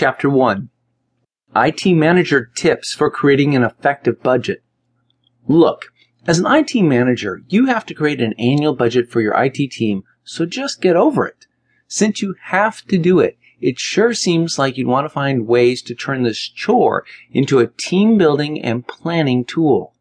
[0.00, 0.68] Chapter 1
[1.56, 4.62] IT Manager Tips for Creating an Effective Budget.
[5.48, 5.86] Look,
[6.24, 10.04] as an IT manager, you have to create an annual budget for your IT team,
[10.22, 11.46] so just get over it.
[11.88, 15.82] Since you have to do it, it sure seems like you'd want to find ways
[15.82, 19.96] to turn this chore into a team building and planning tool.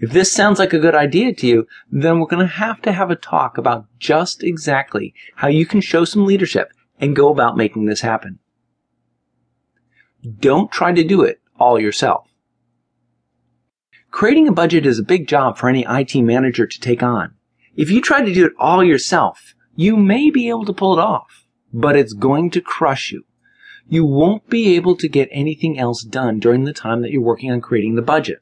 [0.00, 2.92] If this sounds like a good idea to you, then we're going to have to
[2.92, 7.56] have a talk about just exactly how you can show some leadership and go about
[7.56, 8.38] making this happen.
[10.38, 12.26] Don't try to do it all yourself.
[14.10, 17.34] Creating a budget is a big job for any IT manager to take on.
[17.76, 21.02] If you try to do it all yourself, you may be able to pull it
[21.02, 23.24] off, but it's going to crush you.
[23.88, 27.50] You won't be able to get anything else done during the time that you're working
[27.50, 28.40] on creating the budget.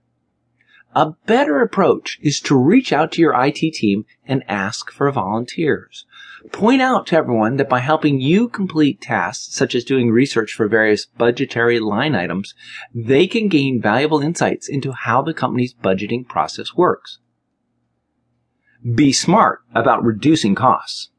[0.99, 6.05] A better approach is to reach out to your IT team and ask for volunteers.
[6.51, 10.67] Point out to everyone that by helping you complete tasks such as doing research for
[10.67, 12.53] various budgetary line items,
[12.93, 17.21] they can gain valuable insights into how the company's budgeting process works.
[18.83, 21.11] Be smart about reducing costs.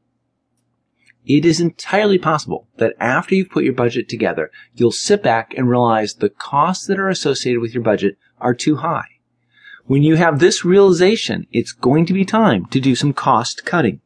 [1.24, 5.70] It is entirely possible that after you've put your budget together, you'll sit back and
[5.70, 9.06] realize the costs that are associated with your budget are too high.
[9.90, 14.00] When you have this realization, it's going to be time to do some cost cutting.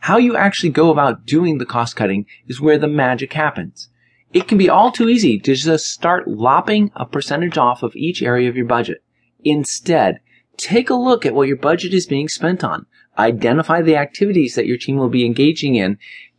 [0.00, 3.90] How you actually go about doing the cost cutting is where the magic happens.
[4.32, 8.22] It can be all too easy to just start lopping a percentage off of each
[8.22, 9.04] area of your budget.
[9.44, 10.18] Instead,
[10.56, 12.86] take a look at what your budget is being spent on.
[13.16, 15.96] Identify the activities that your team will be engaging in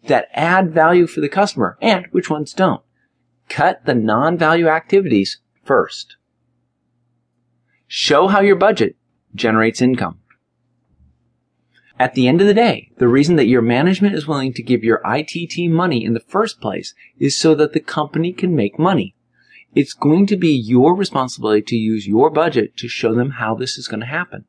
[0.08, 2.84] that add value for the customer and which ones don't.
[3.48, 6.18] Cut the non-value activities first.
[7.94, 8.96] Show how your budget
[9.36, 10.20] generates income.
[12.00, 14.82] At the end of the day, the reason that your management is willing to give
[14.82, 18.80] your IT team money in the first place is so that the company can make
[18.80, 19.14] money.
[19.76, 23.78] It's going to be your responsibility to use your budget to show them how this
[23.78, 24.46] is going to happen.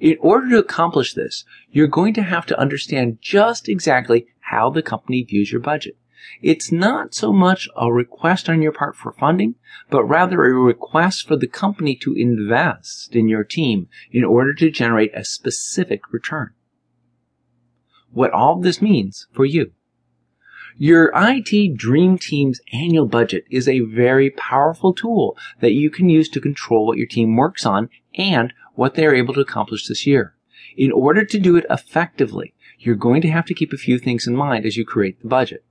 [0.00, 4.82] In order to accomplish this, you're going to have to understand just exactly how the
[4.82, 5.96] company views your budget.
[6.40, 9.56] It's not so much a request on your part for funding,
[9.90, 14.70] but rather a request for the company to invest in your team in order to
[14.70, 16.52] generate a specific return.
[18.10, 19.72] What all this means for you.
[20.76, 26.28] Your IT Dream Team's annual budget is a very powerful tool that you can use
[26.30, 30.06] to control what your team works on and what they are able to accomplish this
[30.06, 30.34] year.
[30.76, 34.26] In order to do it effectively, you're going to have to keep a few things
[34.26, 35.64] in mind as you create the budget.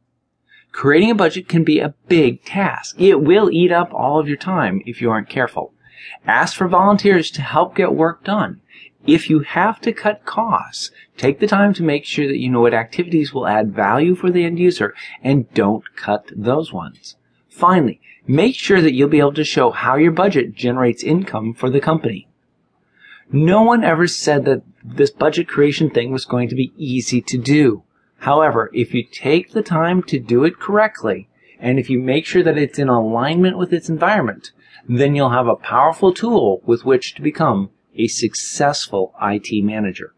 [0.71, 2.95] Creating a budget can be a big task.
[2.99, 5.73] It will eat up all of your time if you aren't careful.
[6.25, 8.61] Ask for volunteers to help get work done.
[9.05, 12.61] If you have to cut costs, take the time to make sure that you know
[12.61, 14.93] what activities will add value for the end user
[15.23, 17.15] and don't cut those ones.
[17.49, 21.69] Finally, make sure that you'll be able to show how your budget generates income for
[21.69, 22.27] the company.
[23.31, 27.37] No one ever said that this budget creation thing was going to be easy to
[27.37, 27.83] do.
[28.21, 31.27] However, if you take the time to do it correctly,
[31.59, 34.51] and if you make sure that it's in alignment with its environment,
[34.87, 40.13] then you'll have a powerful tool with which to become a successful IT manager.